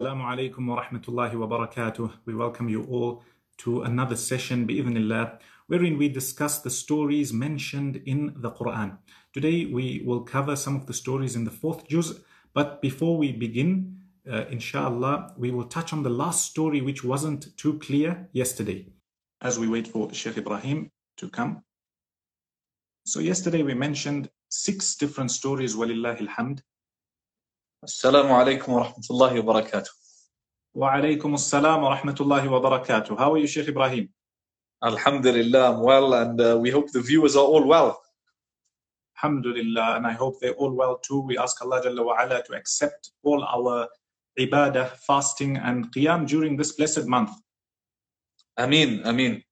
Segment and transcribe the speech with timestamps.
[0.00, 2.12] Assalamu alaikum wa rahmatullahi wa barakatuh.
[2.24, 3.24] We welcome you all
[3.56, 8.96] to another session, bi'idhnillah, wherein we discuss the stories mentioned in the Quran.
[9.32, 12.20] Today we will cover some of the stories in the fourth juz,
[12.54, 13.98] but before we begin,
[14.30, 18.86] uh, inshallah, we will touch on the last story which wasn't too clear yesterday.
[19.40, 21.64] As we wait for Sheikh Ibrahim to come.
[23.04, 26.20] So yesterday we mentioned six different stories, walillahi
[27.83, 29.91] السلام عليكم ورحمة الله وبركاته.
[30.73, 33.17] وعليكم السلام ورحمة الله وبركاته.
[33.17, 34.09] How are you, Sheikh Ibrahim?
[34.81, 38.01] Alhamdulillah, I'm well, and uh, we hope the viewers are all well.
[39.17, 41.21] Alhamdulillah, and I hope they're all well too.
[41.21, 43.87] We ask Allah Jalla wa ala to accept all our
[44.39, 47.31] ibadah, fasting, and qiyam during this blessed month.
[48.57, 49.43] Ameen, Ameen.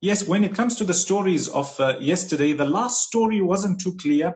[0.00, 3.96] Yes, when it comes to the stories of uh, yesterday, the last story wasn't too
[3.96, 4.34] clear.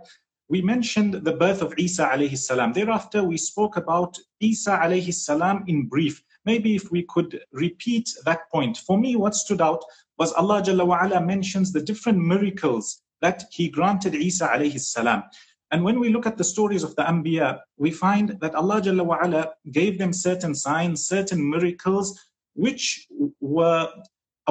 [0.51, 2.73] We mentioned the birth of Isa alayhi salam.
[2.73, 6.21] Thereafter, we spoke about Isa alayhi salam in brief.
[6.43, 8.75] Maybe if we could repeat that point.
[8.75, 9.81] For me, what stood out
[10.19, 15.23] was Allah Jalla wa ala mentions the different miracles that He granted Isa alayhi salam.
[15.71, 19.05] And when we look at the stories of the Anbiya, we find that Allah Jalla
[19.05, 22.19] wa ala gave them certain signs, certain miracles,
[22.55, 23.07] which
[23.39, 23.87] were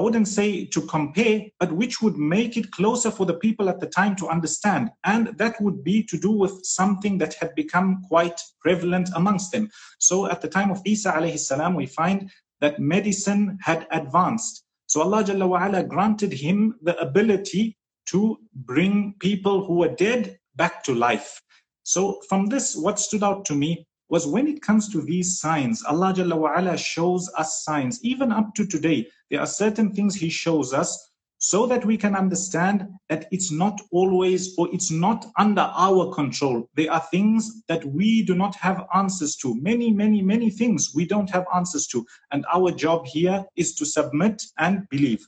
[0.00, 3.80] I wouldn't say to compare, but which would make it closer for the people at
[3.80, 4.88] the time to understand.
[5.04, 9.68] And that would be to do with something that had become quite prevalent amongst them.
[9.98, 12.30] So at the time of Isa alayhi salam, we find
[12.62, 14.64] that medicine had advanced.
[14.86, 20.38] So Allah Jalla wa ala granted him the ability to bring people who were dead
[20.56, 21.42] back to life.
[21.82, 25.84] So from this, what stood out to me was when it comes to these signs,
[25.84, 28.02] Allah Jalla wa ala shows us signs.
[28.02, 32.16] Even up to today, there are certain things He shows us so that we can
[32.16, 36.67] understand that it's not always or it's not under our control.
[36.75, 39.59] There are things that we do not have answers to.
[39.61, 42.05] Many, many, many things we don't have answers to.
[42.31, 45.27] And our job here is to submit and believe.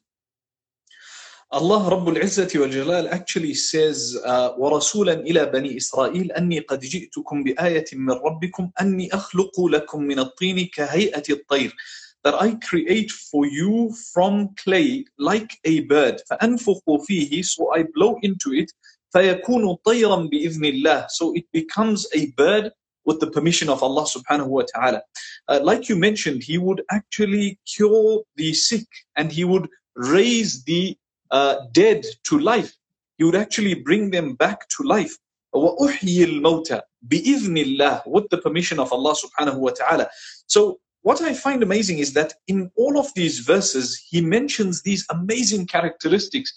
[1.49, 7.43] Allah Rabbul Izzati wal Jalal actually says uh, ورسولا إلى بني إسرائيل أني قد جئتكم
[7.43, 11.75] بآية من ربكم أني أخلق لكم من الطين كهيئة الطير
[12.23, 18.17] that I create for you from clay like a bird فأنفخ فيه so I blow
[18.23, 18.71] into it
[19.14, 22.71] فيكون طيرا بإذن الله so it becomes a bird
[23.08, 25.02] with the permission of Allah subhanahu wa ta'ala.
[25.48, 30.95] Uh, like you mentioned, he would actually cure the sick and he would raise the
[31.31, 32.73] uh, dead to life.
[33.17, 35.17] He would actually bring them back to life.
[35.55, 40.09] وَأُحْيِي الْمَوْتَى بِإِذْنِ اللَّهِ With the permission of Allah subhanahu wa ta'ala.
[40.45, 45.05] So what I find amazing is that in all of these verses, he mentions these
[45.11, 46.52] amazing characteristics,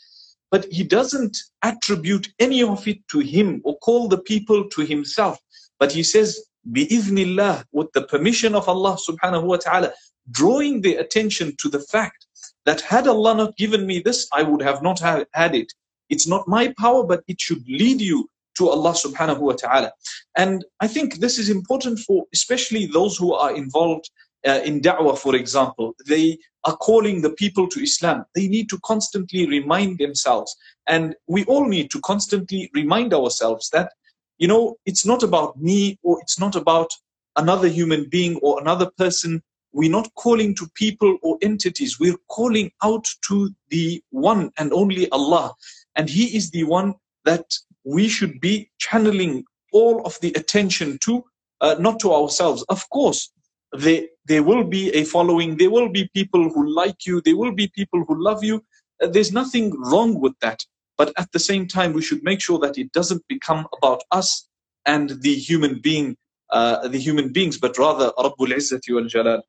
[0.51, 5.39] but he doesn't attribute any of it to him or call the people to himself.
[5.79, 6.39] But he says,
[6.72, 9.94] bi'idhnillah, with the permission of Allah subhanahu wa ta'ala,
[10.31, 12.25] drawing the attention to the fact
[12.66, 15.73] that had Allah not given me this, I would have not had it.
[16.09, 19.91] It's not my power, but it should lead you to Allah subhanahu wa ta'ala.
[20.38, 24.09] And I think this is important for especially those who are involved
[24.45, 25.95] uh, in da'wah, for example.
[26.07, 28.25] They are calling the people to Islam.
[28.35, 30.56] They need to constantly remind themselves.
[30.88, 33.94] And we all need to constantly remind ourselves that,
[34.38, 36.91] you know, it's not about me or it's not about
[37.38, 39.41] another human being or another person
[39.75, 42.00] we're not calling to people or entities.
[42.00, 45.53] We're calling out to the one and only Allah.
[45.97, 46.94] And He is the one
[47.25, 47.53] that
[47.84, 51.25] we should be channeling all of the attention to,
[51.59, 52.63] uh, not to ourselves.
[52.69, 53.29] Of course,
[53.75, 55.57] there, there will be a following.
[55.57, 57.21] There will be people who like you.
[57.21, 58.63] There will be people who love you.
[59.01, 60.63] Uh, there's nothing wrong with that.
[60.97, 64.47] But at the same time, we should make sure that it doesn't become about us
[64.85, 66.15] and the human being,
[66.51, 69.41] uh, the human beings, but rather Rabbul Izzati wal Jalal.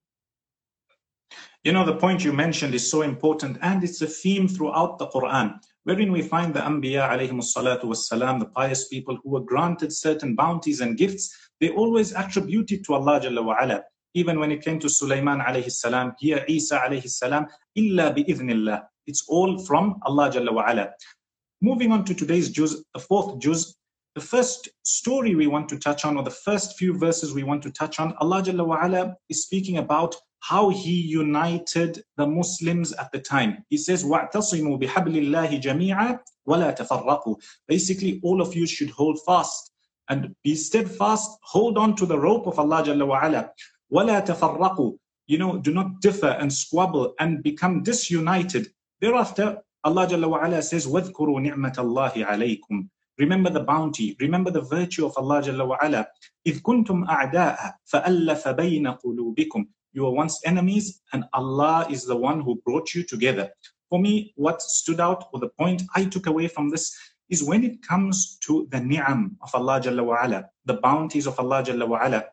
[1.62, 5.08] You know, the point you mentioned is so important, and it's a theme throughout the
[5.08, 9.93] Quran, wherein we find the Anbiya alayhim salatu wassalam, the pious people who were granted
[9.93, 13.82] certain bounties and gifts, they always attribute it to Allah Jalla wa ala
[14.16, 18.83] Even when it came to Sulaiman alayhi salam, here Isa alayhi salam, illa bi'idhnillah.
[19.07, 20.89] It's all from Allah Jalla wa ala.
[21.62, 23.75] Moving on to today's juz, the fourth juz,
[24.16, 27.63] the first story we want to touch on, or the first few verses we want
[27.63, 32.92] to touch on, Allah Jalla wa ala is speaking about how he united the Muslims
[32.94, 33.63] at the time.
[33.69, 37.36] He says, وَاعْتَصِمُوا بِحَبْلِ اللَّهِ جَمِيعًا وَلَا تَفَرَّقُوا
[37.68, 39.72] Basically, all of you should hold fast
[40.10, 43.51] and be steadfast, hold on to the rope of Allah Jalla wa ala.
[43.94, 44.98] وَلَا تَفَرَّقُوا
[45.28, 48.68] You know, do not differ and squabble and become disunited.
[49.00, 52.88] Thereafter, Allah Jalla wa ala says, وَاذْكُرُوا نِعْمَةَ اللَّهِ عَلَيْكُمْ
[53.18, 54.16] Remember the bounty.
[54.19, 56.07] Remember the virtue of Allah Jalla wa ala.
[56.48, 62.42] إِذْ كُنْتُمْ أَعْدَاءَ فَأَلَّفَ بَيْنَ قُلُوبِكُمْ You were once enemies and Allah is the one
[62.42, 63.50] who brought you together.
[63.89, 66.95] For me, what stood out or the point I took away from this
[67.30, 71.39] is when it comes to the ni'am of Allah Jalla wa ala, the bounties of
[71.39, 72.25] Allah Jalla wa ala,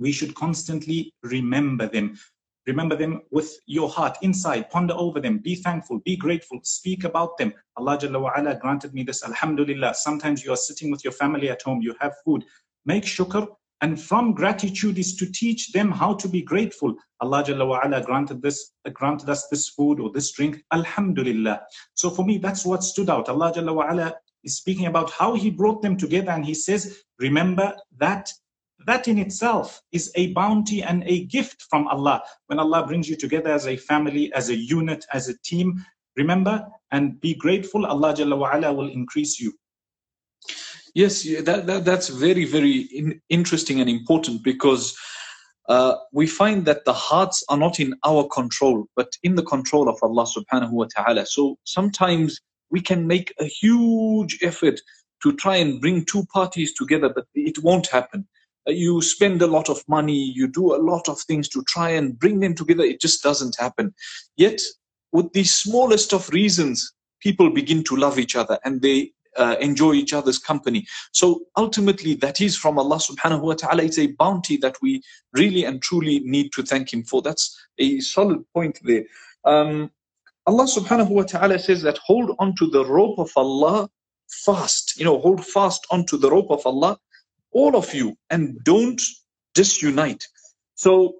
[0.00, 2.18] we should constantly remember them.
[2.66, 4.70] Remember them with your heart inside.
[4.70, 5.38] Ponder over them.
[5.38, 6.00] Be thankful.
[6.00, 6.60] Be grateful.
[6.62, 7.52] Speak about them.
[7.76, 9.24] Allah Jalla wa ala granted me this.
[9.24, 9.94] Alhamdulillah.
[9.94, 11.80] Sometimes you are sitting with your family at home.
[11.80, 12.44] You have food.
[12.84, 13.46] Make shukr.
[13.82, 16.94] And from gratitude is to teach them how to be grateful.
[17.20, 20.62] Allah Jalla wa ala granted this, granted us this food or this drink.
[20.70, 21.62] Alhamdulillah.
[21.94, 23.30] So for me, that's what stood out.
[23.30, 24.14] Allah Jalla wa ala
[24.44, 28.30] is speaking about how He brought them together, and He says, remember that
[28.86, 32.22] that in itself is a bounty and a gift from Allah.
[32.46, 35.84] When Allah brings you together as a family, as a unit, as a team,
[36.16, 37.86] remember and be grateful.
[37.86, 39.52] Allah Jalla wa ala will increase you.
[40.94, 44.96] Yes, that, that that's very very in, interesting and important because
[45.68, 49.88] uh, we find that the hearts are not in our control, but in the control
[49.88, 51.28] of Allah Subhanahu wa Taala.
[51.28, 52.40] So sometimes
[52.70, 54.80] we can make a huge effort
[55.22, 58.26] to try and bring two parties together, but it won't happen
[58.66, 62.18] you spend a lot of money, you do a lot of things to try and
[62.18, 62.84] bring them together.
[62.84, 63.94] It just doesn't happen.
[64.36, 64.60] Yet,
[65.12, 69.94] with the smallest of reasons, people begin to love each other and they uh, enjoy
[69.94, 70.86] each other's company.
[71.12, 73.84] So ultimately, that is from Allah subhanahu wa ta'ala.
[73.84, 75.02] It's a bounty that we
[75.32, 77.22] really and truly need to thank Him for.
[77.22, 79.04] That's a solid point there.
[79.44, 79.90] Um,
[80.46, 83.88] Allah subhanahu wa ta'ala says that hold on to the rope of Allah
[84.28, 84.98] fast.
[84.98, 86.98] You know, hold fast onto the rope of Allah
[87.52, 89.00] all of you, and don't
[89.54, 90.26] disunite.
[90.74, 91.14] So,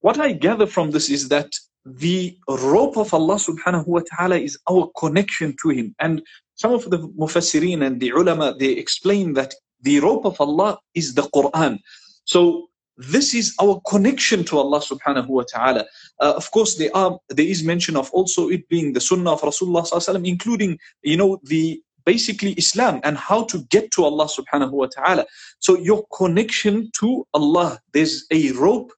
[0.00, 1.52] what I gather from this is that
[1.84, 5.94] the rope of Allah subhanahu wa ta'ala is our connection to Him.
[6.00, 6.22] And
[6.54, 11.14] some of the mufassirin and the ulama, they explain that the rope of Allah is
[11.14, 11.78] the Quran.
[12.24, 15.84] So this is our connection to Allah subhanahu wa ta'ala.
[16.20, 19.42] Uh, of course, there are there is mention of also it being the sunnah of
[19.42, 24.71] Rasulullah sallallahu including you know the basically Islam and how to get to Allah subhanahu
[24.71, 25.25] wa ta'ala.
[25.59, 28.91] So your connection to Allah, there's a rope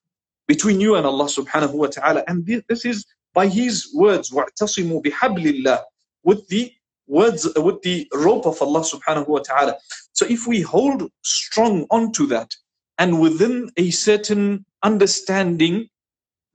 [0.48, 2.24] between you and Allah subhanahu wa ta'ala.
[2.28, 5.82] And this is by his words, وَاعْتَصِمُوا بِحَبْلِ اللَّهِ
[6.24, 6.72] with the
[7.08, 9.78] words, with the rope of Allah subhanahu wa ta'ala.
[10.14, 12.56] So if we hold strong onto that
[12.98, 15.90] and within a certain understanding,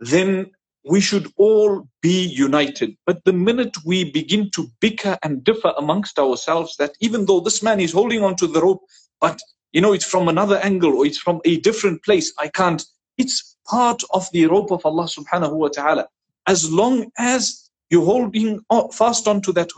[0.00, 0.52] then
[0.85, 2.95] we should all be united.
[3.05, 7.63] But the minute we begin to bicker and differ amongst ourselves, that even though this
[7.63, 8.81] man is holding on to the rope,
[9.21, 9.39] but
[9.71, 12.83] you know, it's from another angle or it's from a different place, I can't.
[13.17, 16.07] It's part of the rope of Allah subhanahu wa ta'ala.
[16.47, 18.59] As long as you're holding
[18.91, 19.69] fast onto that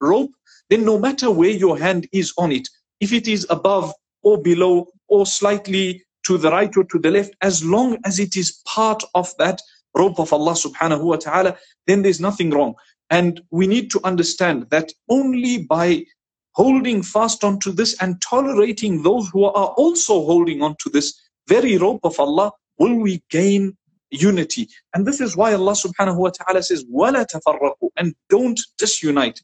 [0.00, 0.32] rope,
[0.68, 2.68] then no matter where your hand is on it,
[3.00, 3.92] if it is above
[4.22, 8.36] or below or slightly to the right or to the left, as long as it
[8.36, 9.60] is part of that
[9.95, 11.57] rope of Allah subhanahu wa ta'ala,
[11.87, 12.75] then there's nothing wrong.
[13.09, 16.05] And we need to understand that only by
[16.51, 21.13] holding fast onto this and tolerating those who are also holding onto this
[21.47, 23.77] very rope of Allah will we gain
[24.09, 24.67] unity.
[24.93, 29.41] And this is why Allah subhanahu wa ta'ala says, وَلَا تَفَرَّقُوا And don't disunite.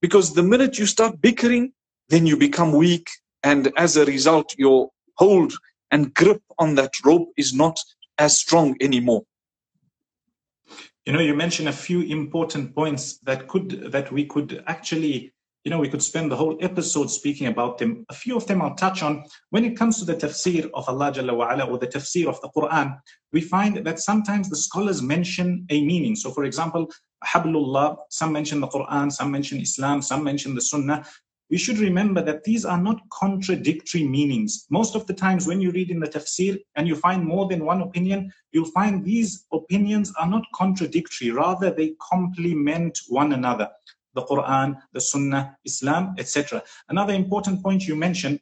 [0.00, 1.72] Because the minute you start bickering,
[2.08, 3.08] then you become weak.
[3.42, 5.52] And as a result, your hold
[5.90, 7.78] and grip on that rope is not
[8.18, 9.22] as strong anymore.
[11.07, 15.31] You know, you mentioned a few important points that could that we could actually,
[15.63, 18.05] you know, we could spend the whole episode speaking about them.
[18.09, 19.23] A few of them I'll touch on.
[19.51, 22.41] When it comes to the tafsir of Allah Jalla wa ala, or the tafsir of
[22.41, 22.99] the Quran,
[23.31, 26.13] we find that sometimes the scholars mention a meaning.
[26.13, 26.91] So, for example,
[27.23, 31.05] Hablullah, some mention the Quran, some mention Islam, some mention the Sunnah
[31.49, 34.65] we should remember that these are not contradictory meanings.
[34.69, 37.65] Most of the times when you read in the tafsir and you find more than
[37.65, 43.69] one opinion, you'll find these opinions are not contradictory, rather they complement one another.
[44.13, 46.63] The Quran, the Sunnah, Islam, etc.
[46.89, 48.39] Another important point you mentioned,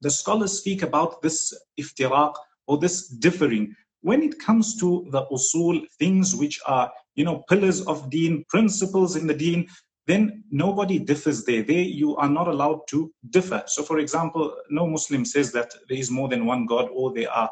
[0.00, 2.34] the scholars speak about this iftiraq
[2.68, 3.74] or this differing.
[4.02, 9.16] When it comes to the usul, things which are, you know, pillars of deen, principles
[9.16, 9.66] in the deen,
[10.08, 11.62] then nobody differs there.
[11.62, 13.62] There you are not allowed to differ.
[13.66, 17.30] So, for example, no Muslim says that there is more than one God or there
[17.30, 17.50] are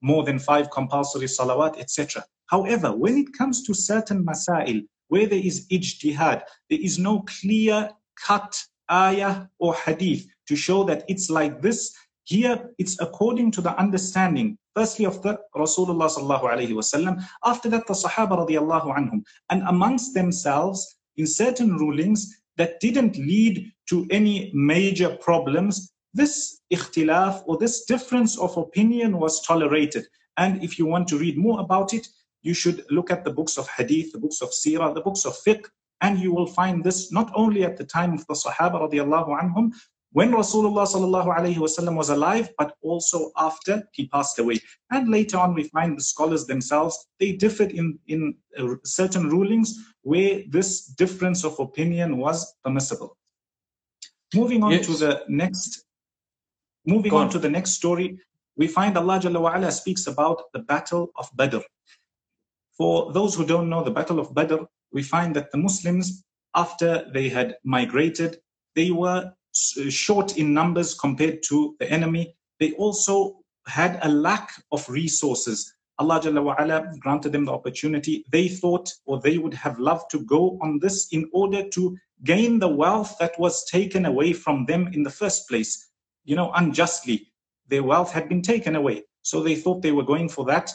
[0.00, 2.24] more than five compulsory salawat, etc.
[2.46, 7.90] However, when it comes to certain masail where there is ijtihad, there is no clear
[8.26, 8.58] cut
[8.90, 11.94] ayah or hadith to show that it's like this.
[12.24, 16.08] Here, it's according to the understanding, firstly of the Rasulullah
[17.44, 24.06] after that the Sahaba anhum, and amongst themselves in certain rulings that didn't lead to
[24.10, 30.06] any major problems, this ikhtilaf or this difference of opinion was tolerated.
[30.36, 32.06] And if you want to read more about it,
[32.42, 35.36] you should look at the books of hadith, the books of seerah, the books of
[35.46, 35.64] fiqh,
[36.00, 39.72] and you will find this not only at the time of the Sahaba radiallahu anhum,
[40.12, 44.58] when Rasulullah sallallahu alayhi wasallam was alive, but also after he passed away.
[44.90, 49.78] And later on, we find the scholars themselves, they differed in, in uh, certain rulings
[50.02, 53.16] where this difference of opinion was permissible.
[54.34, 54.86] Moving on yes.
[54.86, 55.84] to the next,
[56.86, 57.24] moving on.
[57.24, 58.18] on to the next story,
[58.56, 61.58] we find Allah Jalla wa'ala speaks about the battle of Badr.
[62.76, 66.24] For those who don't know the battle of Badr, we find that the Muslims,
[66.54, 68.38] after they had migrated,
[68.74, 72.34] they were short in numbers compared to the enemy.
[72.60, 75.72] They also had a lack of resources.
[75.98, 78.24] Allah Jalla wa'ala granted them the opportunity.
[78.30, 82.58] They thought or they would have loved to go on this in order to gain
[82.58, 85.90] the wealth that was taken away from them in the first place.
[86.24, 87.32] You know, unjustly.
[87.68, 89.04] Their wealth had been taken away.
[89.22, 90.72] So they thought they were going for that.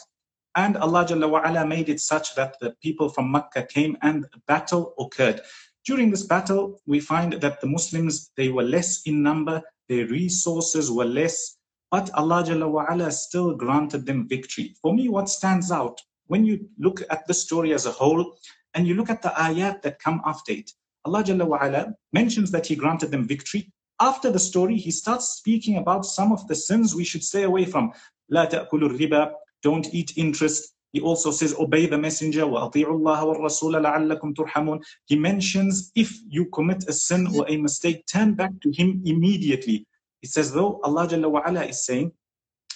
[0.56, 4.94] And Allah Jalla wa'ala made it such that the people from Mecca came and battle
[4.98, 5.40] occurred.
[5.85, 10.91] During this battle, we find that the Muslims, they were less in number, their resources
[10.91, 11.57] were less,
[11.89, 14.75] but Allah Jalla wa'ala still granted them victory.
[14.81, 18.37] For me, what stands out, when you look at the story as a whole,
[18.75, 20.71] and you look at the ayat that come after it,
[21.05, 23.71] Allah Jalla wa'ala mentions that He granted them victory.
[23.99, 27.65] After the story, He starts speaking about some of the sins we should stay away
[27.65, 27.91] from.
[28.31, 29.31] لا تأكلوا الربا,
[29.63, 32.45] don't eat interest, he also says, obey the messenger,
[35.05, 39.85] He mentions if you commit a sin or a mistake, turn back to him immediately.
[40.23, 42.11] It says, though Allah Jalla wa'ala is saying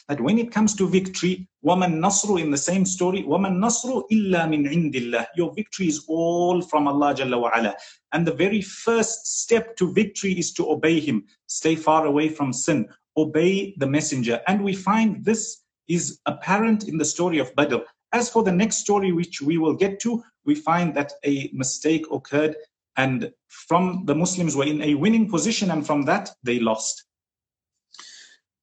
[0.07, 4.47] that when it comes to victory, وَمَن nasru in the same story, وَمَن nasru illa
[4.47, 5.25] min indillah.
[5.35, 7.73] Your victory is all from Allah Jalla wa'ala.
[8.11, 11.25] And the very first step to victory is to obey Him.
[11.47, 12.87] Stay far away from sin.
[13.17, 14.39] Obey the messenger.
[14.47, 17.77] And we find this is apparent in the story of Badr.
[18.12, 22.06] As for the next story, which we will get to, we find that a mistake
[22.10, 22.56] occurred
[22.96, 27.04] and from the Muslims were in a winning position and from that they lost.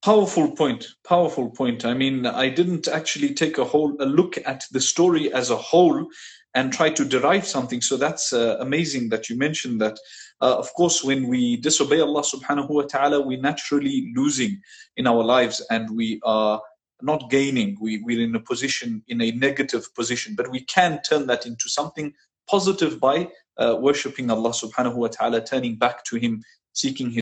[0.04, 1.84] Powerful point, powerful point.
[1.84, 5.56] I mean, I didn't actually take a whole a look at the story as a
[5.56, 6.06] whole
[6.54, 7.80] and try to derive something.
[7.80, 9.98] So that's uh, amazing that you mentioned that.
[10.40, 14.60] Uh, of course, when we disobey Allah subhanahu wa ta'ala, we're naturally losing
[14.96, 16.60] in our lives and we are
[17.01, 17.77] not gaining.
[17.81, 21.69] We, we're in a position, in a negative position, but we can turn that into
[21.69, 22.13] something
[22.49, 23.27] positive by
[23.57, 26.43] uh, worshipping Allah subhanahu wa ta'ala, turning back to Him,
[26.73, 27.21] seeking His.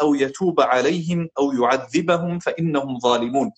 [0.00, 3.50] أو يتوب عليهم أو يعذبهم فإنهم ظالمون.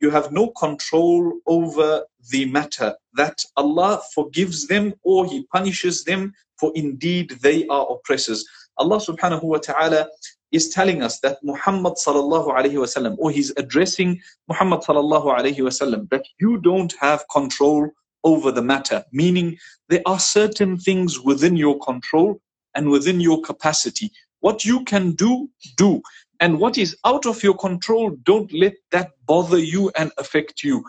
[0.00, 6.32] You have no control over the matter that Allah forgives them or He punishes them,
[6.58, 8.44] for indeed they are oppressors.
[8.78, 10.08] Allah subhanahu wa ta'ala
[10.51, 16.09] is telling us that Muhammad sallallahu alayhi wasallam, or he's addressing Muhammad sallallahu alayhi wasallam,
[16.09, 17.89] that you don't have control
[18.23, 19.57] over the matter, meaning
[19.89, 22.41] there are certain things within your control
[22.75, 24.11] and within your capacity.
[24.39, 26.01] What you can do, do.
[26.39, 30.83] And what is out of your control, don't let that bother you and affect you.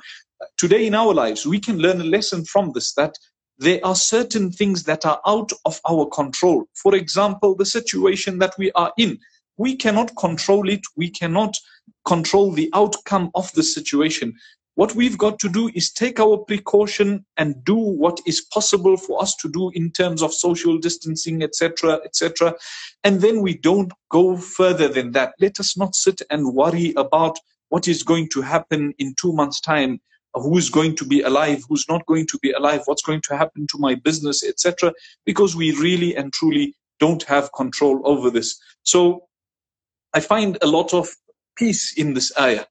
[0.59, 3.15] Today in our lives, we can learn a lesson from this that
[3.59, 6.65] there are certain things that are out of our control.
[6.75, 9.19] For example, the situation that we are in
[9.57, 10.81] we cannot control it.
[10.97, 11.57] We cannot
[12.05, 14.35] control the outcome of the situation.
[14.75, 19.23] What we've got to do is take our precaution and do what is possible for
[19.23, 22.55] us to do in terms of social distancing, etc., etc.
[23.03, 25.33] And then we don't go further than that.
[25.41, 27.39] Let us not sit and worry about
[27.71, 29.99] what is going to happen in two months' time
[30.35, 33.67] who's going to be alive, who's not going to be alive, what's going to happen
[33.71, 34.93] to my business, etc.
[35.25, 38.59] Because we really and truly don't have control over this.
[38.83, 39.26] So
[40.17, 41.15] I find a lot of
[41.59, 42.65] peace in this ayah.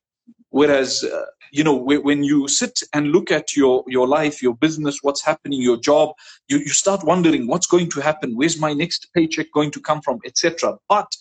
[0.50, 4.98] Whereas, uh, you know, when you sit and look at your, your life, your business,
[5.04, 6.16] what's happening, your job,
[6.48, 10.02] you, you start wondering what's going to happen, where's my next paycheck going to come
[10.02, 10.76] from, etc.
[10.90, 11.12] But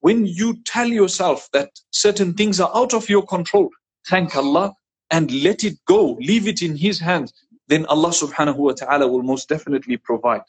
[0.00, 3.70] when you tell yourself that certain things are out of your control,
[4.06, 4.74] thank Allah
[5.10, 7.32] and let it go, leave it in His hands,
[7.68, 10.42] then Allah subhanahu wa ta'ala will most definitely provide.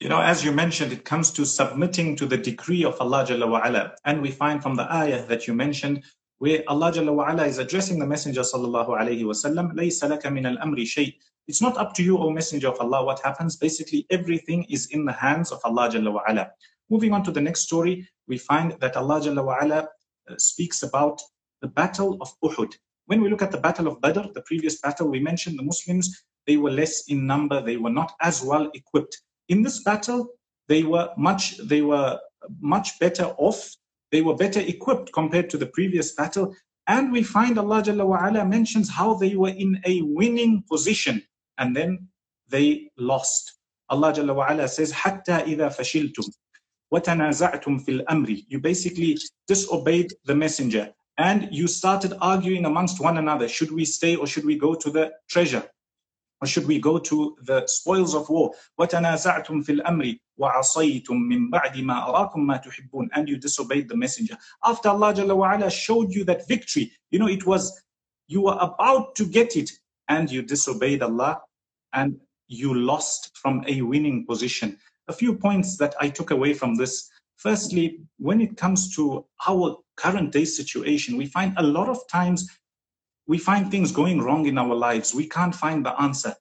[0.00, 3.48] You know, as you mentioned, it comes to submitting to the decree of Allah Jalla
[3.48, 3.96] wa'ala.
[4.04, 6.04] And we find from the ayah that you mentioned,
[6.38, 10.78] where Allah Jalla wa'ala is addressing the Messenger sallallahu alayhi wasallam, لَيْسَ لَكَ مِنَ الْأَمْرِ
[10.82, 11.14] شَيْءٍ
[11.48, 13.56] It's not up to you, O Messenger of Allah, what happens.
[13.56, 16.50] Basically, everything is in the hands of Allah Jalla wa'ala.
[16.90, 21.20] Moving on to the next story, we find that Allah Jalla wa'ala uh, speaks about
[21.60, 22.72] the battle of Uhud.
[23.06, 26.24] When we look at the battle of Badr, the previous battle, we mentioned the Muslims
[26.46, 29.20] they were less in number, they were not as well equipped.
[29.52, 30.28] In this battle,
[30.68, 32.18] they were much, they were
[32.60, 33.74] much better off.
[34.12, 36.54] They were better equipped compared to the previous battle.
[36.86, 41.22] And we find Allah Jalla wa'ala mentions how they were in a winning position
[41.58, 42.08] and then
[42.48, 43.58] they lost.
[43.90, 46.24] Allah Jalla wa'ala says, حَتَّى إِذَا فَشِلْتُمْ
[46.92, 53.48] وَتَنَازَعْتُمْ فِي الْأَمْرِ You basically disobeyed the messenger and you started arguing amongst one another.
[53.48, 55.68] Should we stay or should we go to the treasure?
[56.42, 58.52] Or should we go to the spoils of war?
[58.78, 64.36] وَتَنَازَعْتُمْ فِي الْأَمْرِ وَعَصَيْتُمْ مِنْ بَعْدِ مَا أَرَاكُمْ مَا تُحِبُّونَ And you disobeyed the messenger.
[64.64, 67.82] After Allah Jalla wa'ala showed you that victory, you know, it was,
[68.28, 69.70] you were about to get it
[70.08, 71.40] and you disobeyed Allah
[71.92, 74.78] and you lost from a winning position.
[75.08, 77.10] A few points that I took away from this.
[77.36, 82.48] Firstly, when it comes to our current day situation, we find a lot of times
[83.27, 85.13] we find things going wrong in our lives.
[85.13, 86.35] We can't find the answer.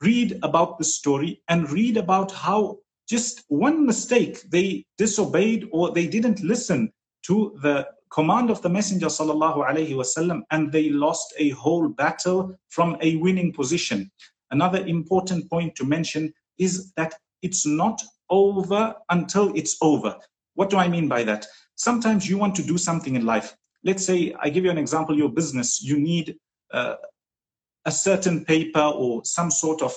[0.00, 2.78] Read about the story and read about how
[3.08, 6.92] just one mistake they disobeyed or they didn't listen
[7.26, 12.54] to the command of the messenger sallallahu alaihi wasallam and they lost a whole battle
[12.68, 14.10] from a winning position
[14.52, 18.00] another important point to mention is that it's not
[18.30, 20.16] over until it's over
[20.54, 24.04] what do i mean by that sometimes you want to do something in life let's
[24.04, 26.36] say I give you an example, your business, you need
[26.72, 26.96] uh,
[27.84, 29.94] a certain paper or some sort of,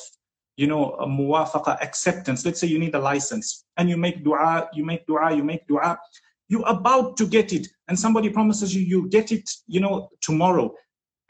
[0.58, 2.46] you know, a muwafaqa acceptance.
[2.46, 5.66] Let's say you need a license and you make dua, you make dua, you make
[5.68, 5.98] dua.
[6.50, 10.74] You're about to get it and somebody promises you, you get it, you know, tomorrow.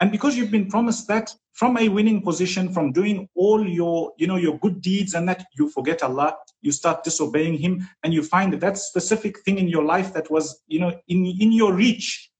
[0.00, 4.28] And because you've been promised that from a winning position, from doing all your, you
[4.28, 8.22] know, your good deeds and that you forget Allah, you start disobeying Him and you
[8.22, 11.74] find that, that specific thing in your life that was, you know, in, in your
[11.74, 12.30] reach,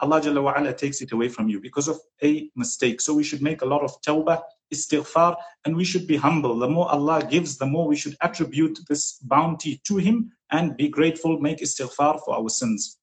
[0.00, 3.00] Allah Jalla wa'ala takes it away from you because of a mistake.
[3.00, 6.58] So we should make a lot of tawbah, istighfar, and we should be humble.
[6.58, 10.88] The more Allah gives, the more we should attribute this bounty to Him and be
[10.88, 12.98] grateful, make istighfar for our sins.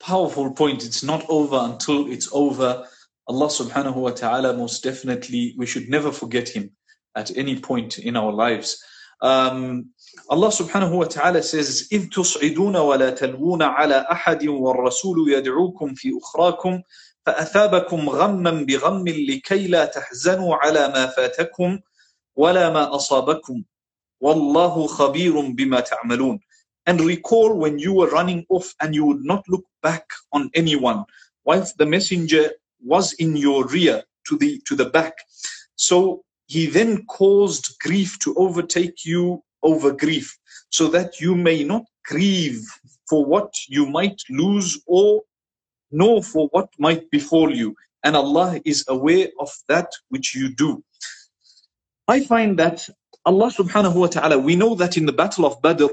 [0.00, 0.84] Powerful point.
[0.84, 2.86] It's not over until it's over.
[3.26, 6.70] Allah subhanahu wa ta'ala, most definitely, we should never forget Him
[7.16, 8.82] at any point in our lives.
[9.21, 9.87] Um,
[10.29, 16.81] Allah subhanahu wa ta'ala says, إِذْ تُصْعِدُونَ وَلَا تَلْوُونَ عَلَى أَحَدٍ وَالرَّسُولُ يَدْعُوكُمْ فِي أُخْرَاكُمْ
[17.25, 21.79] فأثابكم غما بغم لكي لا تحزنوا على ما فاتكم
[22.35, 23.63] ولا ما أصابكم
[24.21, 26.39] والله خبير بما تعملون
[26.85, 31.05] And recall when you were running off and you would not look back on anyone
[31.45, 32.51] whilst the messenger
[32.83, 35.13] was in your rear to the to the back.
[35.75, 40.36] So he then caused grief to overtake you over grief,
[40.70, 42.62] so that you may not grieve
[43.08, 45.22] for what you might lose or
[45.90, 47.74] nor for what might befall you.
[48.02, 50.82] And Allah is aware of that which you do.
[52.06, 52.88] I find that
[53.24, 55.86] Allah subhanahu wa ta'ala, we know that in the Battle of Badr,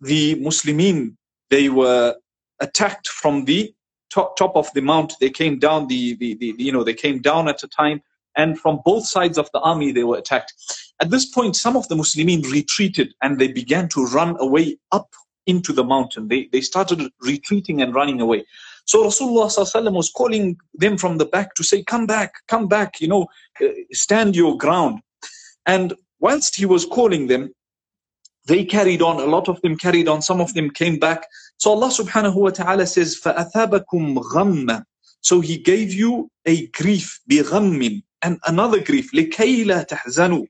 [0.00, 1.16] the Muslimin,
[1.50, 2.14] they were
[2.60, 3.74] attacked from the
[4.10, 5.14] top, top of the mount.
[5.20, 8.02] They came down the, the, the, you know, they came down at a time
[8.37, 10.53] and from both sides of the army they were attacked.
[11.01, 15.09] At this point, some of the Muslimin retreated and they began to run away up
[15.47, 16.27] into the mountain.
[16.27, 18.45] They, they started retreating and running away.
[18.85, 23.07] So Rasulullah was calling them from the back to say, come back, come back, you
[23.07, 23.27] know,
[23.61, 25.01] uh, stand your ground.
[25.65, 27.53] And whilst he was calling them,
[28.47, 31.25] they carried on, a lot of them carried on, some of them came back.
[31.57, 34.83] So Allah subhanahu wa ta'ala says, فَأَثَابَكُمْ غَمَّ
[35.21, 40.45] So he gave you a grief, بِغَمٍّ and another grief لكي لا تحزنوا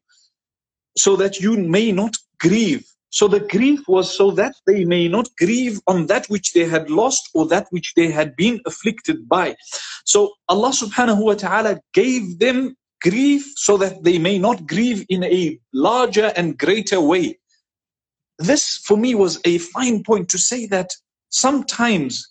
[0.97, 5.27] so that you may not grieve so the grief was so that they may not
[5.38, 9.56] grieve on that which they had lost or that which they had been afflicted by
[10.06, 15.23] so Allah subhanahu wa ta'ala gave them grief so that they may not grieve in
[15.23, 17.38] a larger and greater way
[18.38, 20.89] this for me was a fine point to say that
[21.30, 22.27] sometimes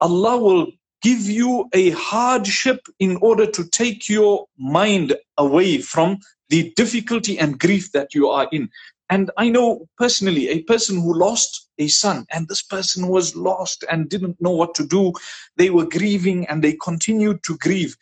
[0.00, 0.66] Allah will
[1.01, 7.59] give you a hardship in order to take your mind away from the difficulty and
[7.59, 8.69] grief that you are in.
[9.09, 13.83] And I know personally a person who lost a son, and this person was lost
[13.91, 15.13] and didn't know what to do.
[15.57, 17.95] They were grieving and they continued to grieve.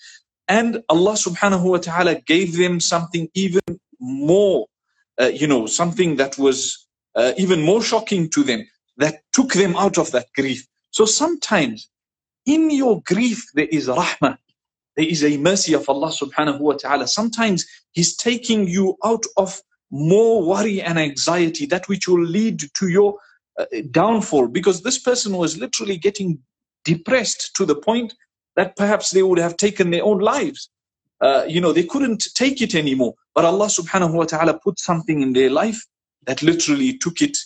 [0.48, 3.62] And Allah subhanahu wa ta'ala gave them something even
[4.00, 4.68] more,
[5.20, 8.66] uh, you know, something that was uh, even more shocking to them
[8.98, 10.68] that took them out of that grief.
[10.92, 11.90] So sometimes
[12.46, 14.38] in your grief there is rahmah.
[14.96, 17.08] There is a mercy of Allah subhanahu wa ta'ala.
[17.08, 22.88] Sometimes he's taking you out of more worry and anxiety that which will lead to
[22.88, 23.18] your
[23.60, 24.48] uh, downfall.
[24.48, 26.40] Because this person was literally getting
[26.84, 28.14] depressed to the point
[28.56, 30.70] that perhaps they would have taken their own lives.
[31.22, 33.14] Uh, you know they couldn't take it anymore.
[33.34, 35.82] But Allah subhanahu wa ta'ala put something in their life
[36.26, 37.38] that literally took it,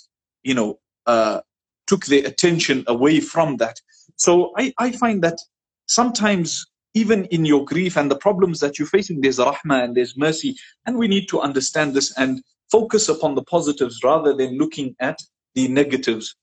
[0.44, 1.42] you know, uh,
[1.86, 3.80] took their attention away from that.
[4.18, 5.40] So I, I find that
[5.88, 10.18] sometimes even in your grief and the problems that you're facing, there's rahmah and there's
[10.18, 10.56] mercy.
[10.86, 15.20] And we need to understand this and focus upon the positives rather than looking at
[15.54, 16.36] the negatives.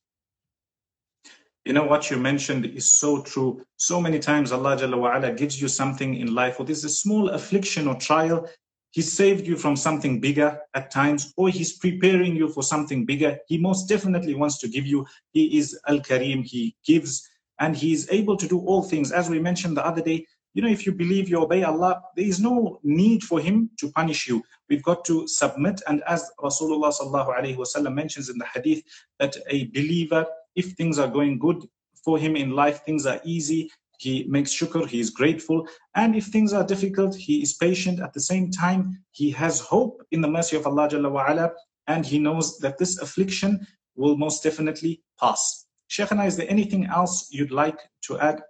[1.64, 3.64] You know what you mentioned is so true.
[3.78, 7.30] So many times Allah Jalla wa'ala gives you something in life, or there's a small
[7.30, 8.46] affliction or trial.
[8.90, 13.38] He saved you from something bigger at times, or He's preparing you for something bigger.
[13.48, 15.06] He most definitely wants to give you.
[15.32, 17.26] He is Al Kareem, He gives,
[17.60, 19.12] and He is able to do all things.
[19.12, 22.26] As we mentioned the other day, you know, if you believe you obey Allah, there
[22.26, 24.42] is no need for Him to punish you.
[24.68, 25.82] We've got to submit.
[25.88, 28.84] And as Rasulullah sallallahu alaihi wasallam mentions in the hadith,
[29.18, 31.66] that a believer if things are going good
[32.04, 35.66] for him in life, things are easy, he makes shukr, he is grateful.
[35.94, 38.00] And if things are difficult, he is patient.
[38.00, 41.52] At the same time, he has hope in the mercy of Allah Jalla wa'ala,
[41.86, 45.66] and he knows that this affliction will most definitely pass.
[45.90, 48.40] Shaykhana, is there anything else you'd like to add?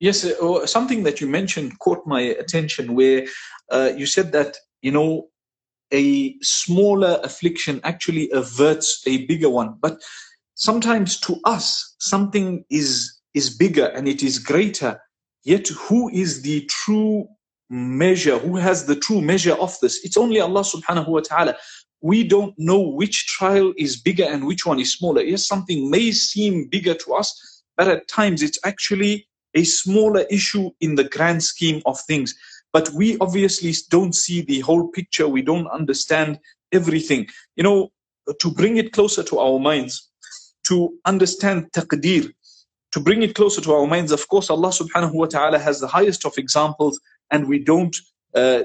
[0.00, 3.26] Yes, uh, something that you mentioned caught my attention where
[3.70, 5.28] uh, you said that, you know,
[5.92, 9.76] a smaller affliction actually averts a bigger one.
[9.80, 10.00] But
[10.54, 15.00] sometimes to us something is is bigger and it is greater
[15.44, 17.26] yet who is the true
[17.70, 21.56] measure who has the true measure of this it's only allah subhanahu wa ta'ala
[22.02, 25.22] we don't know which trial is bigger and which one is smaller.
[25.22, 30.70] Yes something may seem bigger to us but at times it's actually a smaller issue
[30.80, 32.34] in the grand scheme of things.
[32.72, 35.28] But we obviously don't see the whole picture.
[35.28, 36.38] We don't understand
[36.72, 37.28] everything.
[37.56, 37.92] You know
[38.38, 40.08] to bring it closer to our minds
[40.64, 42.32] to understand taqdeer,
[42.92, 44.12] to bring it closer to our minds.
[44.12, 47.96] Of course, Allah subhanahu wa ta'ala has the highest of examples and we don't
[48.34, 48.62] uh,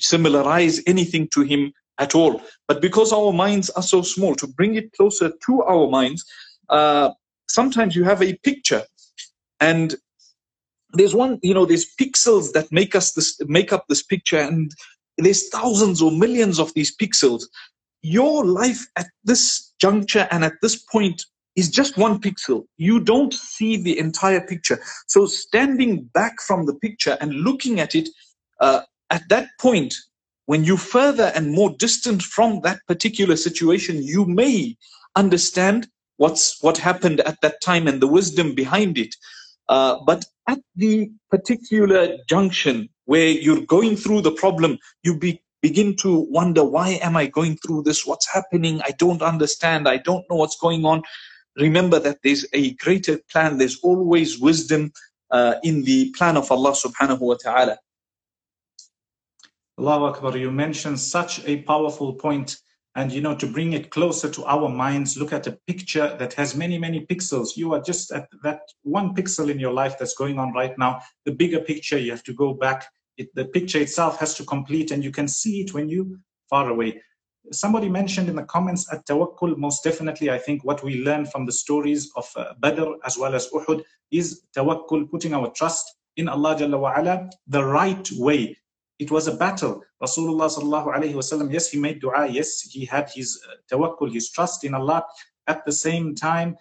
[0.00, 2.40] similarize anything to Him at all.
[2.68, 6.24] But because our minds are so small, to bring it closer to our minds,
[6.68, 7.10] uh,
[7.48, 8.82] sometimes you have a picture
[9.60, 9.94] and
[10.92, 14.72] there's one, you know, there's pixels that make us this, make up this picture and
[15.18, 17.44] there's thousands or millions of these pixels
[18.04, 21.24] your life at this juncture and at this point
[21.56, 22.66] is just one pixel.
[22.76, 24.78] You don't see the entire picture.
[25.06, 28.10] So standing back from the picture and looking at it
[28.60, 29.94] uh, at that point,
[30.46, 34.76] when you further and more distant from that particular situation, you may
[35.16, 39.14] understand what's what happened at that time and the wisdom behind it.
[39.68, 45.96] Uh, but at the particular junction where you're going through the problem, you be begin
[45.96, 48.04] to wonder why am i going through this?
[48.04, 48.82] What's happening?
[48.82, 49.88] I don't understand.
[49.88, 51.02] I don't know what's going on.
[51.56, 53.56] Remember that there's a greater plan.
[53.56, 54.92] There's always wisdom
[55.30, 57.78] uh, in the plan of allah subhanahu wa ta'ala
[59.78, 62.56] Allahu Akbar, you mentioned such a powerful point
[62.94, 66.32] and you know to bring it closer to our minds look at a picture that
[66.34, 67.56] has many many pixels.
[67.56, 71.00] You are just at that one pixel in your life that's going on right now.
[71.24, 72.86] The bigger picture you have to go back.
[73.16, 76.68] It, the picture itself has to complete and you can see it when you far
[76.68, 77.02] away.
[77.52, 81.46] Somebody mentioned in the comments at tawakkul most definitely i think what we learn from
[81.46, 86.28] the stories of uh, badr as well as uhud is tawakkul putting our trust in
[86.28, 88.56] allah Jalla wa ala, the right way
[89.04, 89.74] it was a battle
[90.06, 94.64] rasulullah sallallahu wasallam yes he made dua yes he had his uh, tawakkul his trust
[94.68, 95.00] in allah
[95.54, 96.56] at the same time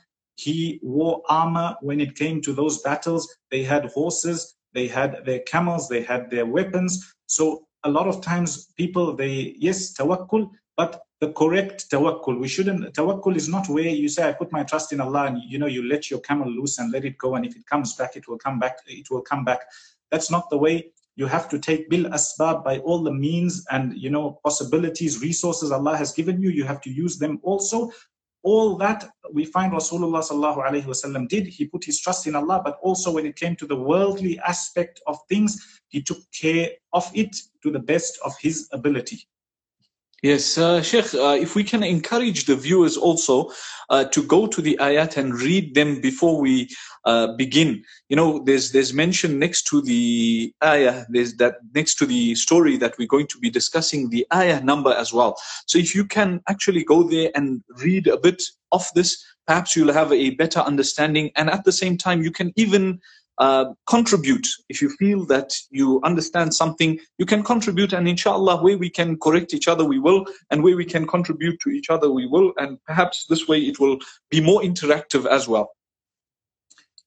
[0.46, 0.58] he
[0.96, 5.88] wore armor when it came to those battles they had horses they had their camels,
[5.88, 7.14] they had their weapons.
[7.28, 12.40] So a lot of times people, they, yes, tawakkul, but the correct tawakkul.
[12.40, 15.42] We shouldn't, tawakkul is not where you say, I put my trust in Allah and
[15.48, 17.36] you know, you let your camel loose and let it go.
[17.36, 19.62] And if it comes back, it will come back, it will come back.
[20.12, 23.94] That's not the way you have to take bil asbab by all the means and
[23.96, 27.92] you know possibilities resources allah has given you you have to use them also
[28.44, 31.48] all that we find Rasulullah sallallahu alaihi wasallam did.
[31.48, 35.02] He put his trust in Allah, but also when it came to the worldly aspect
[35.08, 39.26] of things, he took care of it to the best of his ability.
[40.24, 43.52] Yes, uh, Sheikh, uh, if we can encourage the viewers also
[43.90, 46.70] uh, to go to the ayat and read them before we
[47.04, 47.84] uh, begin.
[48.08, 52.78] You know, there's there's mention next to the ayah, there's that next to the story
[52.78, 55.36] that we're going to be discussing the ayah number as well.
[55.66, 59.92] So if you can actually go there and read a bit of this, perhaps you'll
[59.92, 63.02] have a better understanding, and at the same time, you can even
[63.38, 64.48] uh, contribute.
[64.70, 69.18] If you feel that you understand something, you can contribute, and inshallah, where we can
[69.20, 72.54] correct each other, we will, and where we can contribute to each other, we will,
[72.58, 73.98] and perhaps this way it will
[74.30, 75.72] be more interactive as well.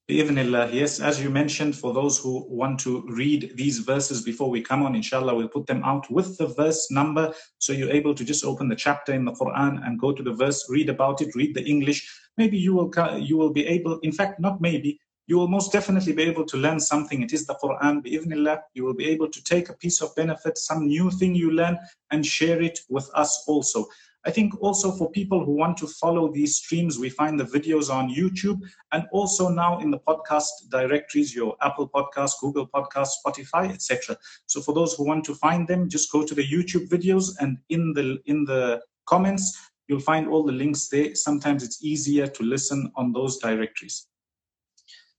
[0.09, 4.62] Bi'idhnillah, yes, as you mentioned, for those who want to read these verses before we
[4.62, 7.35] come on, inshallah, we'll put them out with the verse number.
[7.59, 10.33] So you're able to just open the chapter in the Quran and go to the
[10.33, 12.09] verse, read about it, read the English.
[12.37, 16.12] Maybe you will, you will be able, in fact, not maybe, you will most definitely
[16.12, 17.23] be able to learn something.
[17.23, 18.61] It is the Quran, bi'idhnillah.
[18.75, 21.79] You will be able to take a piece of benefit, some new thing you learn,
[22.11, 23.87] and share it with us also.
[24.27, 27.91] I think also for people who want to follow these streams, we find the videos
[27.91, 28.61] on YouTube
[28.91, 34.17] and also now in the podcast directories, your Apple Podcast, Google Podcast, Spotify, etc.
[34.47, 37.59] So for those who want to find them, just go to the YouTube videos and
[37.69, 41.15] in the in the comments, you'll find all the links there.
[41.15, 44.09] Sometimes it's easier to listen on those directories.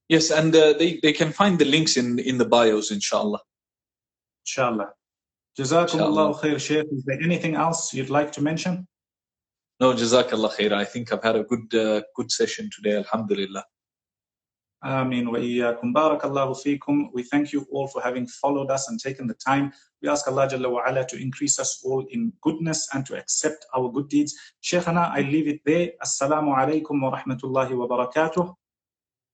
[0.10, 3.42] Yes, and uh, they, they can find the links in in the bios, inshallah.
[4.46, 4.90] Inshallah.
[5.60, 6.86] Jazakum Allah khair, Sheikh.
[6.92, 8.88] Is there anything else you'd like to mention?
[9.80, 10.72] No, Jazakallah khair.
[10.72, 13.64] I think I've had a good uh, good session today, Alhamdulillah.
[14.84, 15.94] Ameen wa iyyakum.
[15.94, 17.10] Barakallahu feekum.
[17.14, 19.74] We thank you all for having followed us and taken the time.
[20.02, 23.66] We ask Allah Jalla wa ala to increase us all in goodness and to accept
[23.76, 24.36] our good deeds.
[24.64, 25.90] Shaykhana, I leave it there.
[26.02, 28.54] Assalamu alaikum wa rahmatullahi wa barakatuh.